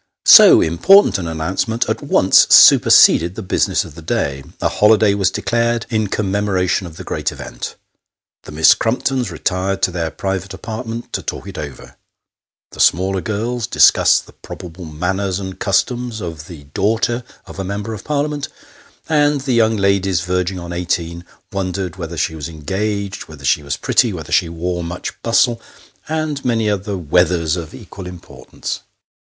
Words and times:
So 0.25 0.61
important 0.61 1.19
an 1.19 1.27
announcement, 1.27 1.87
at 1.87 2.01
once 2.01 2.47
superseded 2.49 3.35
the 3.35 3.43
business 3.43 3.85
of 3.85 3.93
the 3.93 4.01
day. 4.01 4.43
A 4.59 4.67
holiday 4.67 5.13
was 5.13 5.29
declared, 5.29 5.85
in 5.91 6.07
commemoration 6.07 6.87
of 6.87 6.97
the 6.97 7.03
great 7.03 7.31
event; 7.31 7.75
the 8.41 8.51
Miss 8.51 8.73
Crumptons 8.73 9.29
retired 9.29 9.83
to 9.83 9.91
their 9.91 10.09
private 10.09 10.55
apartment 10.55 11.13
to 11.13 11.21
talk 11.21 11.47
it 11.47 11.59
over; 11.59 11.97
the 12.71 12.79
smaller 12.79 13.21
girls 13.21 13.67
discussed 13.67 14.25
the 14.25 14.33
probable 14.33 14.85
manners 14.85 15.39
and 15.39 15.59
customs 15.59 16.19
of 16.19 16.47
the 16.47 16.63
daughter 16.73 17.23
of 17.45 17.59
a 17.59 17.63
Member 17.63 17.93
of 17.93 18.03
Parliament; 18.03 18.47
and 19.07 19.41
the 19.41 19.53
young 19.53 19.77
ladies 19.77 20.21
verging 20.21 20.57
on 20.59 20.73
eighteen 20.73 21.25
wondered 21.53 21.97
whether 21.97 22.17
she 22.17 22.33
was 22.33 22.49
engaged, 22.49 23.27
whether 23.27 23.45
she 23.45 23.61
was 23.61 23.77
pretty, 23.77 24.11
whether 24.13 24.31
she 24.31 24.49
wore 24.49 24.83
much 24.83 25.21
bustle, 25.21 25.61
and 26.09 26.43
many 26.43 26.67
other 26.67 26.97
whether* 26.97 27.43
of 27.43 27.75
equal 27.75 28.07
importance. 28.07 28.79